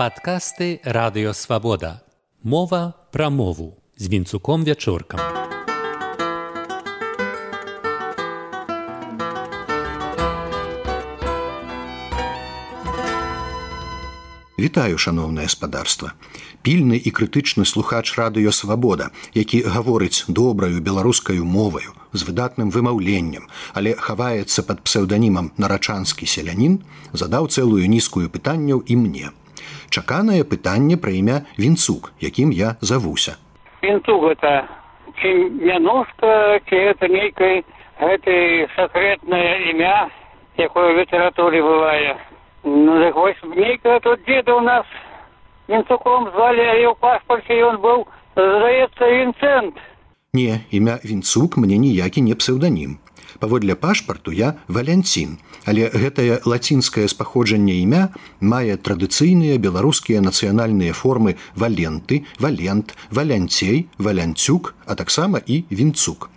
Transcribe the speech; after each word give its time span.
Падкасты 0.00 0.80
радыёвабода. 0.82 2.00
Мова 2.42 2.94
пра 3.12 3.28
мову 3.28 3.76
з 3.98 4.08
вінцуком 4.08 4.64
вячоркам. 4.64 5.20
Вітаю 14.58 14.96
шаноўнае 14.96 15.48
спадарства. 15.48 16.16
Пільны 16.64 16.96
і 16.96 17.12
крытычны 17.12 17.68
слухач 17.68 18.16
радыёвабода, 18.16 19.10
які 19.34 19.60
гаворыць 19.68 20.24
добраю 20.28 20.80
беларускаю 20.80 21.44
моваю 21.44 21.92
з 22.16 22.24
выдатным 22.24 22.72
вымаўленнем, 22.72 23.52
але 23.74 23.92
хаваецца 23.92 24.64
пад 24.64 24.80
псеўданімам 24.80 25.52
нарачанскі 25.60 26.24
селянін, 26.24 26.80
задаў 27.12 27.52
цэлую 27.52 27.84
нізкую 27.84 28.32
пытанняў 28.32 28.80
і 28.88 28.96
мне 28.96 29.28
чаканае 29.90 30.44
пытанне 30.44 30.96
пра 30.96 31.10
імя 31.10 31.42
вінцук 31.58 32.12
якім 32.20 32.52
я 32.52 32.76
завуся. 32.80 33.36
Вінцук 33.82 34.20
гэта 34.28 34.68
ці 35.20 35.30
мянушка 35.60 36.60
ці 36.68 36.76
это 36.76 37.08
нейкай 37.08 37.64
гэтай 38.00 38.68
сакрэтнае 38.76 39.70
імя 39.72 40.08
якое 40.56 40.92
ў 40.92 41.04
літаратуры 41.04 41.60
бывае. 41.62 42.16
Ну 42.64 43.00
так 43.00 43.14
вось 43.16 43.40
нейкая 43.56 44.00
тут 44.00 44.20
дзеда 44.24 44.56
ў 44.56 44.62
нас 44.64 44.86
вінцуком 45.68 46.28
звалі 46.32 46.64
але 46.64 46.86
ў 46.88 46.96
паспарце 47.00 47.54
ён 47.56 47.80
быў 47.84 48.08
здаецца 48.36 49.04
вінцэнт. 49.04 49.74
Не 50.32 50.60
імя 50.70 50.98
вінцук 51.04 51.56
мне 51.56 51.76
ніякі 51.76 52.22
не 52.22 52.34
псеўданім 52.34 52.98
паводле 53.40 53.74
пашпарту 53.74 54.32
я 54.32 54.54
валянцін 54.68 55.38
але 55.64 55.90
гэтае 55.92 56.40
лацінскае 56.44 57.06
спаходжанне 57.08 57.80
імя 57.82 58.08
мае 58.40 58.76
традыцыйныя 58.88 59.58
беларускія 59.58 60.24
нацыянальныя 60.24 60.96
формы 60.96 61.36
валенты 61.54 62.24
валент 62.38 62.94
валянцей 63.10 63.88
валянцюк 63.98 64.74
а 64.86 64.94
таксама 64.94 65.40
і 65.46 65.64
вінцук. 65.70 66.30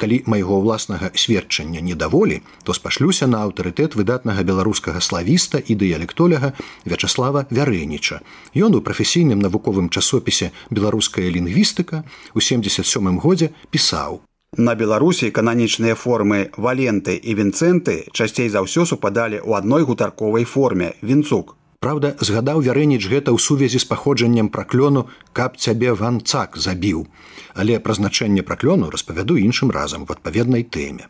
Майго 0.00 0.56
ўласнага 0.64 1.12
сведчання 1.12 1.80
недаволі 1.84 2.40
то 2.64 2.72
спашлюся 2.72 3.26
на 3.28 3.44
аўтарытэт 3.44 3.92
выдатнага 4.00 4.40
беларускага 4.48 5.00
славіста 5.04 5.60
і 5.60 5.76
дыялектоляга 5.76 6.56
вячаслава 6.88 7.44
вярэніча. 7.52 8.24
Ён 8.56 8.80
у 8.80 8.80
прафесійным 8.80 9.44
навуковым 9.44 9.92
часопісе 9.92 10.56
беларуская 10.70 11.28
лінгвістыка 11.28 12.04
у 12.32 12.40
77 12.40 13.20
годзе 13.20 13.52
пісаў 13.68 14.24
На 14.58 14.74
Беларусі 14.74 15.30
кананічныя 15.30 15.94
формы 15.94 16.50
валенты 16.58 17.14
і 17.14 17.34
вінцэнты 17.38 18.10
часцей 18.10 18.48
за 18.50 18.66
ўсё 18.66 18.82
супадалі 18.82 19.38
ў 19.38 19.54
адной 19.62 19.86
гутарковай 19.86 20.42
форме 20.42 20.88
вінцук. 21.06 21.54
Праўда, 21.78 22.18
згадаў 22.18 22.58
вярэніч 22.58 23.06
гэта 23.06 23.30
ў 23.30 23.38
сувязі 23.38 23.78
з 23.78 23.86
паходжаннем 23.86 24.50
праклёну, 24.50 25.06
каб 25.30 25.54
цябе 25.54 25.94
ванцак 25.94 26.58
забіў. 26.58 27.06
Але 27.54 27.78
пра 27.78 27.94
значэнне 27.94 28.42
праклёну 28.42 28.90
распавяду 28.90 29.38
іншым 29.38 29.70
разам 29.70 30.02
в 30.02 30.10
адпаведнай 30.18 30.66
тэме. 30.66 31.06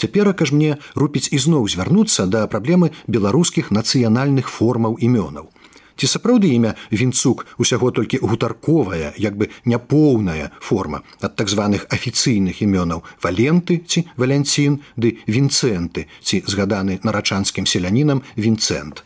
Цяперака 0.00 0.48
ж 0.48 0.56
мне 0.56 0.80
рупіць 0.96 1.28
ізноў 1.36 1.68
звярнуцца 1.68 2.24
да 2.24 2.48
праблемы 2.48 2.96
беларускіх 3.04 3.68
нацыянальных 3.68 4.48
формаў 4.48 4.96
імёнаў. 4.96 5.52
Ці 6.00 6.08
сапраўды 6.08 6.48
імя 6.56 6.72
вінцук 6.88 7.44
усяго 7.60 7.90
толькі 7.92 8.24
гутарковая 8.24 9.12
як 9.20 9.36
бы 9.36 9.52
няпоўная 9.68 10.48
форма 10.56 11.04
ад 11.20 11.36
так 11.36 11.52
званых 11.52 11.84
афіцыйных 11.92 12.64
імёнаў 12.64 13.04
валенты 13.20 13.84
ці 13.84 14.08
валянцін 14.16 14.80
ды 14.96 15.20
вінцэнты 15.28 16.08
ці 16.24 16.40
згаданы 16.48 17.04
нарачанскім 17.04 17.68
селянінам 17.68 18.24
вінцэнт. 18.40 19.04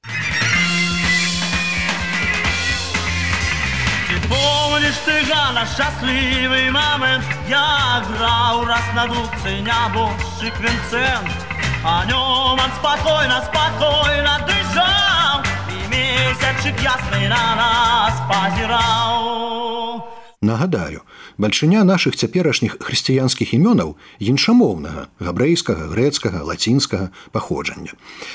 Ты 5.04 5.20
жана 5.28 5.66
шчаслівы 5.66 6.70
момент? 6.72 7.26
Я 7.50 8.00
граў 8.08 8.64
раз 8.64 8.86
на 8.94 9.04
дубцы 9.10 9.60
нябожчык 9.66 10.54
вінцэнт 10.62 11.28
а 11.84 12.06
нёман 12.08 12.70
спакойна 12.78 13.42
спакойна 13.44 14.40
дыжаў 14.48 15.23
месячык 16.64 16.80
ясны 16.80 17.28
на 17.28 17.56
нас 17.56 18.14
пазіраў. 18.28 20.00
Нагадаю, 20.40 21.02
бальшыня 21.38 21.84
нашых 21.84 22.16
цяперашніх 22.16 22.76
хрысціянскіх 22.80 23.52
імёнаў 23.56 23.96
іншамоўнага, 24.20 25.08
габрэйскага, 25.20 25.88
грэцкага, 25.92 26.44
лацінскага 26.44 27.08
паходжання. 27.32 27.92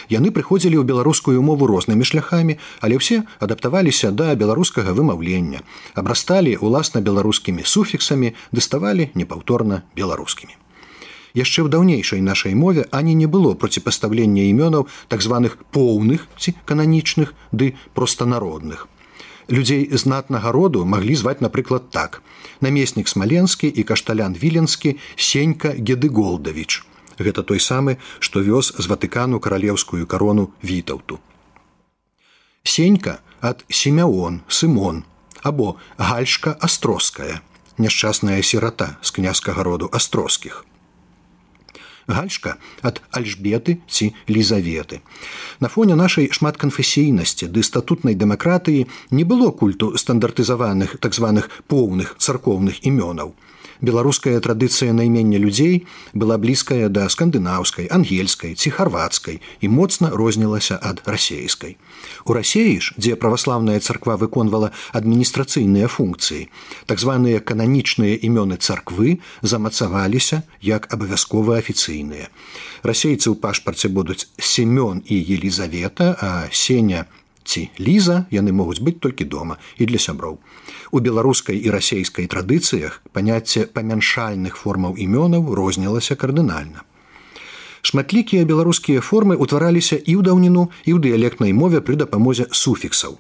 Яны 0.09 0.34
прыходзілі 0.34 0.78
ў 0.78 0.85
беларускую 0.85 1.41
мову 1.41 1.69
рознымі 1.69 2.06
шляхамі, 2.06 2.57
але 2.81 2.97
ўсе 2.97 3.25
адаптаваліся 3.40 4.09
да 4.13 4.34
беларускага 4.34 4.94
вымаўлення, 4.94 5.61
абрасталі 5.94 6.57
ўласна 6.61 7.01
беларускімі 7.01 7.66
суфіксамі, 7.66 8.34
даставалі 8.53 9.09
непаўторна 9.13 9.85
беларускімі 9.94 10.57
яшчэ 11.34 11.66
ў 11.66 11.69
даўнейшай 11.69 12.22
нашай 12.22 12.56
мове 12.56 12.85
ані 12.91 13.13
не 13.16 13.28
было 13.28 13.53
проціпастаўлення 13.53 14.50
імёнаў 14.50 14.88
так 15.07 15.22
званых 15.22 15.57
поўных 15.72 16.25
ці 16.38 16.56
кананічных 16.66 17.34
ды 17.51 17.75
простанародных. 17.94 18.88
Людзей 19.50 19.90
знатнага 19.91 20.51
роду 20.51 20.85
маглі 20.85 21.16
зваць, 21.16 21.41
напрыклад 21.41 21.90
так: 21.90 22.22
намеснік 22.62 23.07
смаленскі 23.09 23.67
і 23.67 23.84
кашталян 23.84 24.38
віленскі 24.38 24.97
сенька 25.17 25.73
гедыголдавіч. 25.73 26.85
Гэта 27.17 27.44
той 27.44 27.59
самы, 27.59 27.97
што 28.19 28.40
вёз 28.40 28.72
з 28.78 28.85
ватыкану 28.85 29.40
каралеўскую 29.40 30.06
карону 30.06 30.53
вітаўту. 30.63 31.19
Сенька 32.63 33.19
ад 33.41 33.66
семяон, 33.69 34.41
сымон 34.47 35.03
або 35.41 35.78
гальшка 35.97 36.53
астроская, 36.59 37.41
няшчасная 37.78 38.44
сірата 38.44 38.97
з 39.01 39.11
князькага 39.11 39.63
роду 39.63 39.90
астроскіх 39.91 40.69
гальшка 42.09 42.58
ад 42.81 43.02
альжбеты 43.14 43.80
ці 43.88 44.12
лізаветы. 44.28 45.02
На 45.59 45.70
фоне 45.70 45.96
нашай 45.96 46.30
шматканфесійнасці 46.34 47.47
ды 47.53 47.64
статутнай 47.64 48.18
дэмакратыі 48.18 48.88
не 49.12 49.24
было 49.24 49.52
культу 49.52 49.94
стандартызаваных 49.96 50.97
так 51.00 51.14
званых 51.14 51.50
поўных 51.70 52.18
царкоўных 52.18 52.81
імёнаў 52.84 53.38
беларуская 53.81 54.40
традыцыя 54.40 54.94
наймення 54.94 55.38
людзей 55.38 55.88
была 56.14 56.38
блізкая 56.38 56.90
да 56.90 57.08
скандынаўскай 57.09 57.88
ангельскай 57.88 58.56
ці 58.56 58.70
харвацкай 58.76 59.40
і 59.62 59.68
моцна 59.68 60.12
рознілася 60.12 60.80
ад 60.81 61.02
расейскай 61.06 61.78
у 62.26 62.34
рассеі 62.36 62.80
ж 62.84 62.94
дзе 62.97 63.16
праваслаўная 63.16 63.80
царква 63.80 64.18
выконвала 64.20 64.72
адміністрацыйныя 64.91 65.88
функцыі 65.88 66.50
так 66.86 67.00
званыя 67.00 67.40
кананічныя 67.40 68.20
імёны 68.20 68.59
царквы 68.59 69.20
замацаваліся 69.41 70.44
як 70.62 70.91
абавязкова 70.94 71.62
афіцыйныя 71.99 72.29
расейцы 72.83 73.29
ў 73.29 73.35
пашпарце 73.35 73.89
будуць 73.91 74.27
семён 74.37 75.03
і 75.05 75.15
елізавета 75.35 76.15
а 76.21 76.47
сеня 76.51 77.05
ці 77.43 77.69
ліза 77.79 78.25
яны 78.31 78.51
могуць 78.55 78.79
быць 78.79 78.99
толькі 79.03 79.25
дома 79.25 79.57
і 79.77 79.85
для 79.85 79.99
сяброў. 79.99 80.39
У 80.91 80.99
беларускай 80.99 81.57
і 81.57 81.69
расейскай 81.73 82.27
традыцыях 82.27 83.01
паняцце 83.11 83.65
памяншальных 83.65 84.55
формаў 84.57 84.95
імёнаў 84.95 85.53
рознілася 85.55 86.15
кардынальна. 86.15 86.85
Шматлікія 87.81 88.45
беларускія 88.45 89.01
формы 89.01 89.39
ўтвараліся 89.39 89.95
і 89.97 90.13
ў 90.19 90.21
даўніну 90.23 90.69
і 90.85 90.91
ў 90.93 90.99
дыялектнай 90.99 91.55
мове 91.55 91.81
пры 91.81 91.95
дапамозе 91.95 92.47
суфіксаў. 92.51 93.17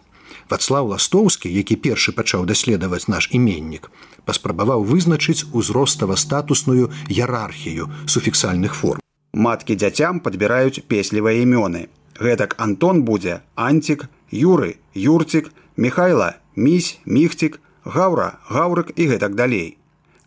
Вацлаў 0.49 0.89
ластоўскі, 0.91 1.49
які 1.53 1.75
першы 1.77 2.11
пачаў 2.17 2.45
даследаваць 2.49 3.05
наш 3.13 3.29
іменнік, 3.29 3.91
паспрабаваў 4.25 4.81
вызначыць 4.81 5.45
узростава-статусную 5.53 6.89
іерархію 7.07 7.89
суфіксальных 8.05 8.73
форм. 8.73 8.99
Маткі 9.33 9.77
дзяцям 9.77 10.19
падбіраюць 10.25 10.81
песлівыя 10.89 11.45
імёны. 11.45 11.87
Гэтак 12.19 12.55
Антон 12.57 13.03
будзе 13.05 13.41
анцік, 13.55 14.09
Юры, 14.33 14.75
Юрцік, 14.93 15.53
Михайла, 15.77 16.33
місь, 16.55 16.97
міхцік, 17.05 17.61
гаўра, 17.85 18.41
гаўрык 18.49 18.91
і 18.97 19.07
гэтак 19.13 19.35
далей. 19.35 19.77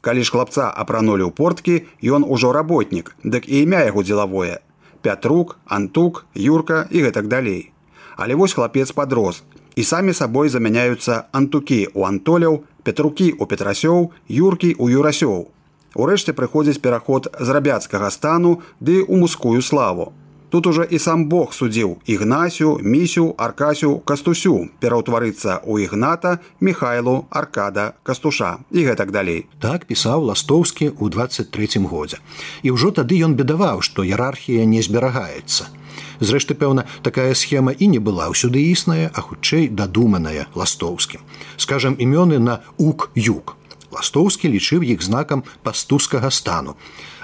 Калі 0.00 0.22
ж 0.22 0.32
хлапца 0.34 0.70
апранулі 0.70 1.26
ў 1.26 1.34
порткі, 1.34 1.82
ён 2.02 2.24
ужо 2.24 2.54
работнік, 2.54 3.12
дык 3.26 3.50
і 3.50 3.66
імя 3.66 3.82
яго 3.90 4.06
дзелавое. 4.06 4.62
Пятрук, 5.02 5.58
Антук, 5.66 6.26
Юрка 6.34 6.86
і 6.90 7.02
гэтак 7.02 7.26
далей. 7.26 7.72
Але 8.16 8.34
вось 8.34 8.54
хлапец 8.54 8.92
падрос. 8.94 9.42
І 9.76 9.82
самі 9.82 10.12
сабой 10.12 10.48
замяняюцца 10.52 11.24
антукі 11.32 11.88
у 11.94 12.04
антоляў, 12.04 12.64
петрукі 12.84 13.32
у 13.38 13.48
петрасёў, 13.48 14.10
юркі 14.28 14.74
у 14.78 14.88
юрасёў. 14.88 15.48
Урэшце 15.94 16.32
прыходзіць 16.32 16.80
пераход 16.80 17.28
з 17.40 17.48
рабяцкага 17.48 18.10
стану 18.10 18.60
ды 18.80 19.00
ў 19.00 19.16
мускую 19.16 19.60
славу. 19.62 20.12
Тут 20.52 20.66
уже 20.66 20.86
і 20.90 20.98
сам 20.98 21.24
Бог 21.24 21.54
судзіў 21.54 21.96
ігнасю, 22.06 22.78
місю, 22.82 23.34
аркасю, 23.38 24.02
кастусю 24.04 24.68
пераўтварыцца 24.84 25.64
ў 25.64 25.88
ігната, 25.88 26.44
Михайлу, 26.60 27.24
аркада, 27.32 27.96
кастуша 28.04 28.60
і 28.68 28.84
гэтак 28.84 29.16
далей. 29.16 29.48
Так 29.64 29.88
пісаў 29.88 30.28
ластоўскі 30.28 30.92
ў 30.92 31.08
23 31.08 31.88
годзе. 31.88 32.20
І 32.60 32.76
ўжо 32.76 32.92
тады 32.92 33.16
ён 33.24 33.32
бедаваў, 33.32 33.80
што 33.80 34.04
іерархія 34.04 34.68
не 34.68 34.84
зберагаецца. 34.84 35.72
Зрэшты, 36.20 36.52
пэўна, 36.52 36.84
такая 37.00 37.32
схема 37.32 37.72
і 37.72 37.88
не 37.88 37.96
была 37.96 38.28
ўсюды 38.28 38.60
існая, 38.60 39.08
а 39.08 39.24
хутчэй 39.24 39.72
дадуманая 39.72 40.52
ластоўскім. 40.52 41.24
Скажам 41.56 41.96
імёны 41.96 42.36
на 42.36 42.60
ук-юг. 42.76 43.56
Ластоўскі 43.92 44.48
лічыў 44.48 44.80
іх 44.82 45.02
знакам 45.04 45.44
пастускага 45.62 46.30
стану. 46.30 46.76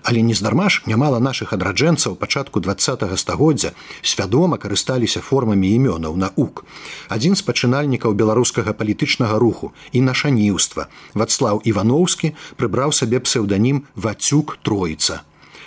Але 0.05 0.23
нездарма 0.23 0.69
ж 0.69 0.83
нямала 0.87 1.19
нашых 1.19 1.53
адраджэнцаў 1.57 2.17
пачатку 2.21 2.61
два 2.61 2.77
стагоддзя 2.79 3.73
свядома 4.03 4.59
карысталіся 4.61 5.21
формамі 5.21 5.69
імёнаў 5.77 6.17
на 6.17 6.31
ук. 6.37 6.65
Адзін 7.09 7.35
з 7.37 7.43
пачынальнікаў 7.43 8.15
беларускага 8.15 8.73
палітычнага 8.73 9.39
руху 9.39 9.73
і 9.93 10.01
нашаніўства 10.01 10.89
Вацлаў 11.15 11.63
Івановскі 11.65 12.35
прыбраў 12.57 12.93
сабе 12.93 13.21
псеўданім 13.21 13.85
вацюк 13.97 14.59
троіца. 14.63 15.23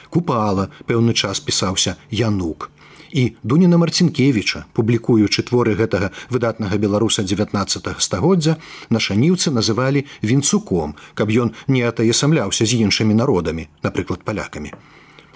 Купала 0.10 0.70
пэўны 0.86 1.14
час 1.14 1.40
пісаўся 1.40 1.98
янук 2.10 2.70
і 3.14 3.36
дуніна 3.44 3.78
марцінкевіча 3.78 4.66
публікуючы 4.74 5.44
творы 5.44 5.76
гэтага 5.76 6.12
выдатнага 6.30 6.78
беларуса 6.78 7.24
19 7.24 8.00
стагоддзя 8.00 8.58
нашаніўцы 8.90 9.52
называлі 9.52 10.06
вінцуком 10.24 10.96
каб 11.14 11.30
ён 11.30 11.54
не 11.68 11.84
атаясамляўся 11.84 12.66
з 12.66 12.82
іншымі 12.88 13.14
народамі 13.14 13.68
напрыклад 13.84 14.24
палякамі. 14.24 14.74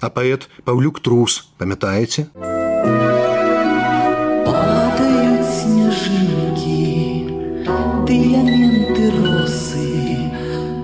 А 0.00 0.10
паэт 0.10 0.48
паўлюк 0.64 1.00
трус 1.00 1.48
памятаеце? 1.58 2.28
Снежинки 5.56 7.30
дыяменты 8.06 9.04
росы 9.16 10.30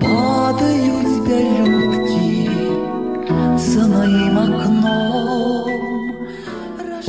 падают 0.01 1.11
бялютки 1.27 2.49
за 3.57 3.87
моим 3.87 4.37
окном 4.37 5.72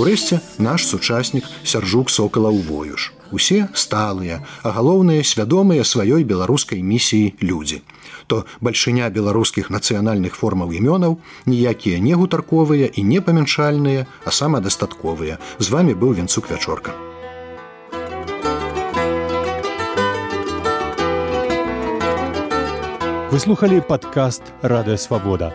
Урэшце 0.04 0.36
наш 0.60 0.84
сучаснік 0.84 1.46
сяржук 1.64 2.10
сокала 2.12 2.50
ўвоюш. 2.52 3.16
Усе 3.32 3.72
сталыя, 3.72 4.44
а 4.60 4.68
галоўныя 4.76 5.24
свядомыя 5.24 5.80
сваёй 5.80 6.28
беларускай 6.28 6.84
місіі 6.84 7.40
людзі. 7.40 7.80
То 8.28 8.44
бальшыня 8.60 9.08
беларускіх 9.08 9.72
нацыянальных 9.72 10.36
формаў 10.36 10.76
імёнаў 10.76 11.16
ніякія 11.48 12.04
не 12.04 12.12
гутарковыя 12.20 12.92
і 12.92 13.00
не 13.00 13.24
памяншальныя, 13.24 14.04
а 14.04 14.30
самадастатковыя. 14.30 15.40
З 15.56 15.72
вами 15.72 15.96
быў 15.96 16.20
венцук 16.20 16.52
вячорка. 16.52 16.92
Выслухалі 23.32 23.80
падкаст 23.80 24.52
радыё 24.60 25.00
свабода. 25.00 25.54